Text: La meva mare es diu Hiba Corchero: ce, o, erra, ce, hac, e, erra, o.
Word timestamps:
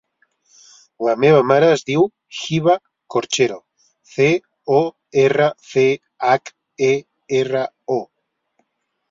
La 1.07 1.13
meva 1.23 1.41
mare 1.49 1.67
es 1.73 1.83
diu 1.89 2.05
Hiba 2.37 2.75
Corchero: 3.17 3.59
ce, 4.15 4.27
o, 4.79 4.81
erra, 5.25 5.51
ce, 5.69 5.85
hac, 6.33 6.53
e, 6.91 6.93
erra, 7.43 7.63
o. 8.01 8.01